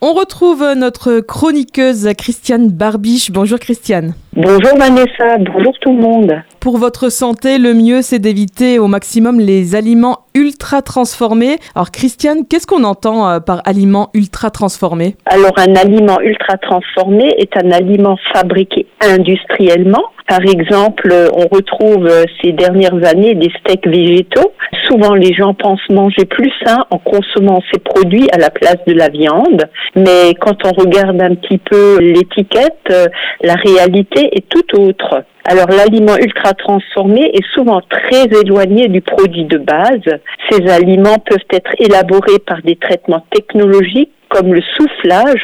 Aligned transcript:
On 0.00 0.12
retrouve 0.12 0.64
notre 0.76 1.18
chroniqueuse 1.18 2.08
Christiane 2.16 2.68
Barbiche. 2.68 3.32
Bonjour 3.32 3.58
Christiane. 3.58 4.14
Bonjour 4.32 4.78
Vanessa, 4.78 5.38
bonjour 5.38 5.76
tout 5.80 5.92
le 5.92 6.00
monde. 6.00 6.40
Pour 6.60 6.78
votre 6.78 7.08
santé, 7.08 7.58
le 7.58 7.74
mieux 7.74 8.00
c'est 8.02 8.20
d'éviter 8.20 8.78
au 8.78 8.86
maximum 8.86 9.40
les 9.40 9.74
aliments 9.74 10.20
ultra 10.34 10.82
transformés. 10.82 11.56
Alors 11.74 11.90
Christiane, 11.90 12.46
qu'est-ce 12.48 12.68
qu'on 12.68 12.84
entend 12.84 13.28
euh, 13.28 13.40
par 13.40 13.60
aliment 13.64 14.10
ultra 14.14 14.50
transformé 14.50 15.16
Alors 15.26 15.58
un 15.58 15.74
aliment 15.74 16.20
ultra 16.20 16.56
transformé 16.58 17.34
est 17.36 17.56
un 17.56 17.72
aliment 17.72 18.16
fabriqué 18.32 18.86
industriellement. 19.00 20.04
Par 20.28 20.42
exemple, 20.42 21.12
on 21.32 21.48
retrouve 21.52 22.06
euh, 22.06 22.24
ces 22.40 22.52
dernières 22.52 23.02
années 23.04 23.34
des 23.34 23.50
steaks 23.58 23.88
végétaux. 23.88 24.52
Souvent 24.88 25.14
les 25.14 25.34
gens 25.34 25.54
pensent 25.54 25.88
manger 25.90 26.24
plus 26.24 26.52
sain 26.64 26.84
en 26.90 26.98
consommant 26.98 27.62
ces 27.72 27.78
produits 27.78 28.28
à 28.32 28.38
la 28.38 28.50
place 28.50 28.78
de 28.86 28.94
la 28.94 29.08
viande, 29.08 29.68
mais 29.94 30.34
quand 30.40 30.64
on 30.64 30.72
regarde 30.72 31.20
un 31.20 31.34
petit 31.34 31.58
peu 31.58 31.98
l'étiquette, 32.00 32.88
euh, 32.90 33.06
la 33.42 33.54
réalité 33.54 34.30
est 34.32 34.48
tout 34.48 34.80
autre. 34.80 35.24
Alors 35.44 35.68
l'aliment 35.68 36.16
ultra 36.16 36.52
transformé 36.54 37.30
est 37.32 37.46
souvent 37.54 37.80
très 37.88 38.24
éloigné 38.24 38.88
du 38.88 39.00
produit 39.00 39.44
de 39.44 39.58
base. 39.58 40.20
Ces 40.50 40.68
aliments 40.68 41.18
peuvent 41.18 41.38
être 41.52 41.72
élaborés 41.78 42.38
par 42.46 42.62
des 42.62 42.76
traitements 42.76 43.24
technologiques 43.30 44.12
comme 44.28 44.54
le 44.54 44.62
soufflage 44.76 45.42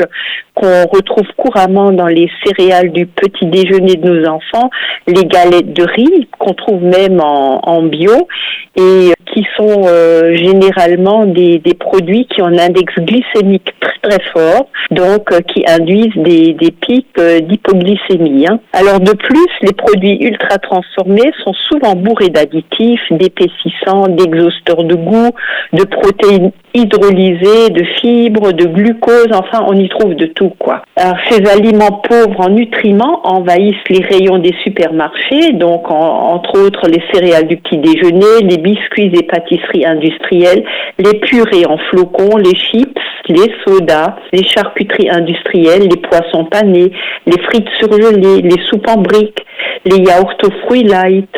qu'on 0.54 0.86
retrouve 0.86 1.26
couramment 1.36 1.90
dans 1.90 2.06
les 2.06 2.30
céréales 2.44 2.92
du 2.92 3.06
petit 3.06 3.46
déjeuner 3.46 3.96
de 3.96 4.08
nos 4.08 4.28
enfants, 4.28 4.70
les 5.06 5.24
galettes 5.24 5.72
de 5.72 5.84
riz 5.84 6.28
qu'on 6.38 6.54
trouve 6.54 6.82
même 6.82 7.20
en, 7.20 7.82
bio 7.82 8.28
et 8.76 9.12
qui 9.34 9.44
sont 9.56 9.82
euh, 9.86 10.36
généralement 10.36 11.26
des, 11.26 11.60
produits 11.78 12.26
qui 12.26 12.40
ont 12.40 12.46
un 12.46 12.58
index 12.58 12.94
glycémique 12.98 13.74
très 13.80 13.98
très 14.02 14.22
fort, 14.32 14.68
donc 14.90 15.32
euh, 15.32 15.40
qui 15.40 15.64
induisent 15.66 16.16
des, 16.16 16.52
des 16.52 16.70
pics 16.70 17.06
euh, 17.18 17.40
d'hypoglycémie. 17.40 18.46
Hein. 18.46 18.60
Alors 18.72 19.00
de 19.00 19.12
plus, 19.12 19.48
les 19.62 19.72
produits 19.72 20.18
ultra 20.20 20.58
transformés 20.58 21.32
sont 21.42 21.52
souvent 21.52 21.94
bourrés 21.96 22.28
d'additifs, 22.28 23.00
d'épaississants, 23.10 24.08
d'exhausteurs 24.08 24.84
de 24.84 24.94
goût, 24.94 25.30
de 25.72 25.84
protéines 25.84 26.52
hydrolysées, 26.74 27.70
de 27.70 27.84
fibres, 28.00 28.52
de 28.52 28.66
glucose, 28.66 29.28
enfin 29.32 29.64
on 29.66 29.74
y 29.74 29.88
trouve 29.88 30.14
de 30.14 30.26
tout 30.26 30.52
quoi. 30.58 30.82
Alors, 30.96 31.16
ces 31.30 31.44
aliments 31.48 32.02
pauvres 32.08 32.40
en 32.40 32.50
nutriments 32.50 33.20
envahissent 33.24 33.88
les 33.88 34.04
rayons 34.04 34.38
des 34.38 34.54
supermarchés, 34.62 35.52
donc 35.52 35.90
entre 35.90 36.58
autres 36.60 36.88
les 36.88 37.02
céréales 37.12 37.46
du 37.46 37.56
petit 37.56 37.78
déjeuner, 37.78 38.42
les 38.42 38.58
biscuits 38.58 39.10
et 39.14 39.23
pâtisseries 39.24 39.84
industrielles, 39.86 40.64
les 40.98 41.18
purées 41.20 41.66
en 41.66 41.78
flocons, 41.90 42.36
les 42.36 42.54
chips, 42.54 42.98
les 43.28 43.52
sodas, 43.64 44.16
les 44.32 44.44
charcuteries 44.44 45.10
industrielles, 45.10 45.88
les 45.88 45.96
poissons 45.96 46.44
panés, 46.44 46.92
les 47.26 47.40
frites 47.42 47.68
surgelées, 47.78 48.42
les 48.42 48.62
soupes 48.68 48.88
en 48.88 48.98
briques, 48.98 49.44
les 49.84 49.98
yaourts 49.98 50.36
aux 50.44 50.66
fruits 50.66 50.84
light. 50.84 51.36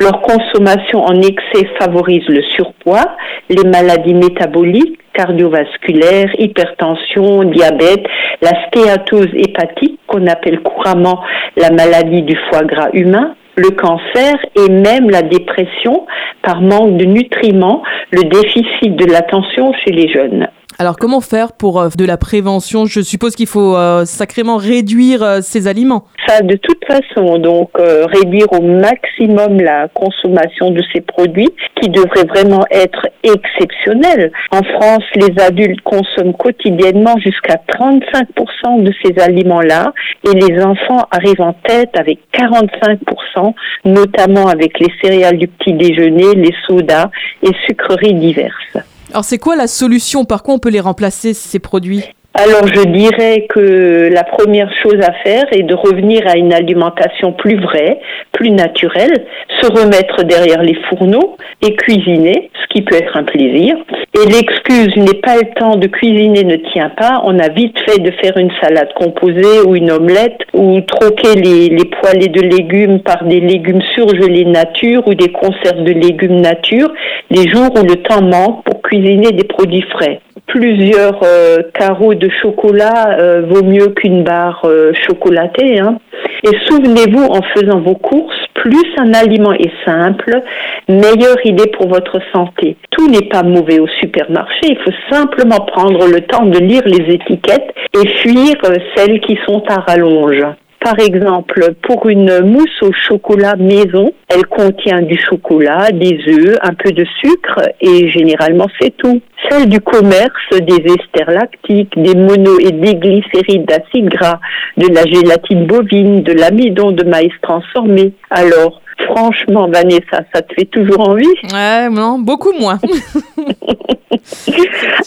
Leur 0.00 0.20
consommation 0.22 1.04
en 1.04 1.20
excès 1.20 1.68
favorise 1.78 2.26
le 2.28 2.42
surpoids, 2.42 3.16
les 3.48 3.64
maladies 3.64 4.14
métaboliques, 4.14 4.98
cardiovasculaires, 5.12 6.30
hypertension, 6.38 7.44
diabète, 7.44 8.06
la 8.40 8.52
stéatose 8.66 9.34
hépatique 9.34 9.98
qu'on 10.06 10.26
appelle 10.26 10.60
couramment 10.60 11.20
la 11.56 11.70
maladie 11.70 12.22
du 12.22 12.36
foie 12.48 12.62
gras 12.62 12.90
humain, 12.92 13.34
le 13.58 13.70
cancer 13.70 14.36
et 14.56 14.70
même 14.70 15.10
la 15.10 15.22
dépression 15.22 16.06
par 16.42 16.60
manque 16.60 16.96
de 16.96 17.04
nutriments, 17.04 17.82
le 18.10 18.22
déficit 18.22 18.96
de 18.96 19.04
l'attention 19.10 19.72
chez 19.84 19.92
les 19.92 20.08
jeunes. 20.08 20.48
Alors 20.80 20.96
comment 20.96 21.20
faire 21.20 21.54
pour 21.54 21.80
euh, 21.80 21.88
de 21.98 22.04
la 22.04 22.16
prévention? 22.16 22.86
Je 22.86 23.00
suppose 23.00 23.34
qu'il 23.34 23.48
faut 23.48 23.76
euh, 23.76 24.04
sacrément 24.04 24.58
réduire 24.58 25.24
euh, 25.24 25.40
ces 25.42 25.66
aliments. 25.66 26.04
Ça, 26.24 26.40
de 26.40 26.54
toute 26.54 26.84
façon, 26.84 27.38
donc 27.38 27.70
réduire 27.78 28.46
au 28.52 28.60
maximum 28.60 29.60
la 29.60 29.88
consommation 29.88 30.70
de 30.70 30.82
ces 30.92 31.00
produits 31.00 31.48
qui 31.80 31.88
devraient 31.88 32.26
vraiment 32.26 32.64
être 32.70 33.08
exceptionnels. 33.22 34.30
En 34.50 34.62
France, 34.62 35.04
les 35.14 35.42
adultes 35.42 35.80
consomment 35.80 36.34
quotidiennement 36.34 37.16
jusqu'à 37.18 37.60
35% 37.68 38.82
de 38.82 38.92
ces 39.02 39.18
aliments-là 39.20 39.94
et 40.24 40.34
les 40.34 40.62
enfants 40.62 41.08
arrivent 41.10 41.40
en 41.40 41.54
tête 41.54 41.90
avec 41.94 42.18
45%, 42.34 43.54
notamment 43.86 44.48
avec 44.48 44.78
les 44.78 44.92
céréales 45.02 45.38
du 45.38 45.48
petit 45.48 45.72
déjeuner, 45.72 46.34
les 46.34 46.54
sodas 46.66 47.08
et 47.42 47.52
sucreries 47.66 48.14
diverses. 48.14 48.77
Alors 49.18 49.24
c'est 49.24 49.38
quoi 49.38 49.56
la 49.56 49.66
solution? 49.66 50.24
Par 50.24 50.44
quoi 50.44 50.54
on 50.54 50.58
peut 50.60 50.70
les 50.70 50.78
remplacer, 50.78 51.34
ces 51.34 51.58
produits? 51.58 52.04
Alors 52.34 52.68
je 52.68 52.84
dirais 52.84 53.48
que 53.48 54.08
la 54.12 54.22
première 54.22 54.70
chose 54.80 55.00
à 55.02 55.12
faire 55.24 55.44
est 55.50 55.64
de 55.64 55.74
revenir 55.74 56.22
à 56.28 56.36
une 56.36 56.52
alimentation 56.52 57.32
plus 57.32 57.60
vraie, 57.60 57.98
plus 58.30 58.50
naturelle, 58.50 59.26
se 59.60 59.66
remettre 59.66 60.22
derrière 60.22 60.62
les 60.62 60.76
fourneaux 60.88 61.36
et 61.62 61.74
cuisiner, 61.74 62.50
ce 62.62 62.66
qui 62.68 62.82
peut 62.82 62.94
être 62.94 63.16
un 63.16 63.24
plaisir. 63.24 63.74
Et 64.14 64.24
l'excuse 64.30 64.94
n'est 64.96 65.20
pas 65.20 65.34
le 65.34 65.52
temps 65.58 65.74
de 65.74 65.88
cuisiner 65.88 66.44
ne 66.44 66.56
tient 66.72 66.90
pas. 66.90 67.22
On 67.24 67.40
a 67.40 67.48
vite 67.48 67.76
fait 67.88 67.98
de 67.98 68.12
faire 68.22 68.36
une 68.36 68.52
salade 68.62 68.92
composée 68.94 69.62
ou 69.66 69.74
une 69.74 69.90
omelette 69.90 70.38
ou 70.54 70.80
troquer 70.82 71.34
les, 71.34 71.70
les 71.70 71.84
poêlés 71.86 72.28
de 72.28 72.42
légumes 72.42 73.00
par 73.00 73.24
des 73.24 73.40
légumes 73.40 73.82
surgelés 73.96 74.44
nature 74.44 75.02
ou 75.08 75.14
des 75.14 75.32
conserves 75.32 75.82
de 75.82 75.92
légumes 75.92 76.40
nature 76.40 76.92
les 77.30 77.48
jours 77.48 77.70
où 77.74 77.82
le 77.82 77.96
temps 77.96 78.22
manque 78.22 78.64
pour 78.64 78.77
cuisiner 78.88 79.32
des 79.32 79.44
produits 79.44 79.82
frais 79.82 80.20
plusieurs 80.48 81.20
euh, 81.22 81.58
carreaux 81.74 82.14
de 82.14 82.28
chocolat 82.42 83.18
euh, 83.18 83.42
vaut 83.48 83.62
mieux 83.62 83.88
qu'une 83.88 84.24
barre 84.24 84.62
euh, 84.64 84.92
chocolatée. 85.06 85.78
Hein. 85.78 85.98
Et 86.42 86.56
souvenez-vous, 86.66 87.24
en 87.24 87.42
faisant 87.54 87.80
vos 87.80 87.94
courses, 87.94 88.36
plus 88.54 88.86
un 88.98 89.12
aliment 89.14 89.52
est 89.52 89.70
simple, 89.84 90.40
meilleur 90.88 91.36
il 91.44 91.60
est 91.60 91.76
pour 91.76 91.88
votre 91.88 92.18
santé. 92.32 92.76
Tout 92.90 93.08
n'est 93.08 93.28
pas 93.28 93.42
mauvais 93.42 93.78
au 93.78 93.86
supermarché, 94.00 94.60
il 94.64 94.78
faut 94.78 95.14
simplement 95.14 95.60
prendre 95.60 96.06
le 96.08 96.22
temps 96.22 96.46
de 96.46 96.58
lire 96.58 96.82
les 96.86 97.14
étiquettes 97.14 97.74
et 97.94 98.08
fuir 98.18 98.56
celles 98.96 99.20
qui 99.20 99.38
sont 99.46 99.62
à 99.68 99.80
rallonge. 99.80 100.44
Par 100.80 100.98
exemple, 101.00 101.74
pour 101.82 102.08
une 102.08 102.40
mousse 102.44 102.82
au 102.82 102.92
chocolat 102.92 103.56
maison, 103.56 104.12
elle 104.28 104.46
contient 104.46 105.02
du 105.02 105.18
chocolat, 105.18 105.90
des 105.92 106.18
œufs, 106.28 106.56
un 106.62 106.74
peu 106.74 106.92
de 106.92 107.04
sucre 107.20 107.60
et 107.80 108.08
généralement 108.10 108.66
c'est 108.80 108.96
tout. 108.96 109.20
Celle 109.48 109.68
du 109.68 109.80
commerce, 109.80 110.30
des 110.52 110.76
esters 110.76 111.30
lactiques, 111.30 111.92
des 111.96 112.14
mono 112.14 112.58
et 112.60 112.72
des 112.72 112.94
glycérides 112.94 113.66
d'acide 113.66 114.08
gras, 114.08 114.40
de 114.76 114.86
la 114.88 115.04
gélatine 115.04 115.66
bovine, 115.66 116.22
de 116.22 116.32
l'amidon 116.32 116.92
de 116.92 117.04
maïs 117.04 117.32
transformé. 117.42 118.12
Alors, 118.30 118.80
franchement, 119.06 119.68
Vanessa, 119.68 120.22
ça 120.32 120.42
te 120.42 120.54
fait 120.54 120.66
toujours 120.66 121.08
envie? 121.08 121.26
Ouais, 121.52 121.88
non, 121.90 122.18
beaucoup 122.18 122.52
moins. 122.52 122.78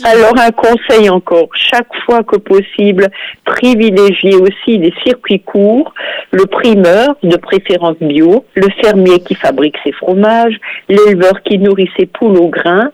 Alors 0.04 0.38
un 0.38 0.52
conseil 0.52 1.10
encore, 1.10 1.50
chaque 1.56 1.94
fois 2.06 2.24
que 2.24 2.38
possible, 2.38 3.10
privilégiez 3.46 4.36
aussi 4.36 4.78
des 4.78 4.94
circuits 5.04 5.42
courts, 5.42 5.94
le 6.32 6.46
primeur, 6.46 7.16
de 7.24 7.36
préférence 7.38 7.98
bio, 8.00 8.46
le 8.56 8.68
fermier 8.82 9.20
qui 9.20 9.36
fabrique 9.36 9.76
ses 9.84 9.92
fromages, 9.92 10.60
l'éleveur 10.88 11.42
qui 11.44 11.58
nourrit 11.58 11.90
ses 11.98 12.06
poules 12.06 12.38
au 12.38 12.50
grain, 12.50 12.92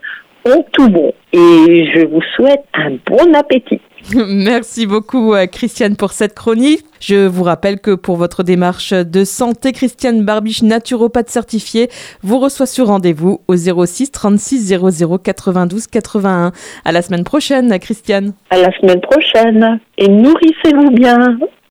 tout 0.72 0.90
bon. 0.90 1.13
Et 1.34 1.90
je 1.94 2.06
vous 2.06 2.22
souhaite 2.35 2.63
un 2.74 2.91
bon 3.06 3.34
appétit. 3.35 3.81
Merci 4.16 4.85
beaucoup 4.85 5.34
euh, 5.34 5.47
Christiane 5.47 5.96
pour 5.96 6.12
cette 6.12 6.34
chronique. 6.34 6.85
Je 7.00 7.28
vous 7.28 7.44
rappelle 7.44 7.80
que 7.80 7.91
pour 7.91 8.16
votre 8.16 8.44
démarche 8.44 8.94
de 8.94 9.24
santé, 9.24 9.72
Christiane 9.72 10.24
Barbiche, 10.24 10.63
naturopathe 10.63 11.30
certifiée, 11.30 11.90
vous 12.24 12.40
reçoit 12.40 12.66
sur 12.66 12.88
rendez-vous 12.88 13.41
au 13.47 13.56
06 13.56 14.12
36 14.12 14.68
00 14.68 15.18
92 15.18 15.88
81. 15.88 16.52
À 16.85 16.91
la 16.91 17.02
semaine 17.02 17.24
prochaine, 17.24 17.78
Christiane. 17.79 18.34
À 18.50 18.58
la 18.58 18.72
semaine 18.79 19.02
prochaine 19.02 19.79
et 19.97 20.08
nourrissez-vous 20.08 20.91
bien. 20.91 21.38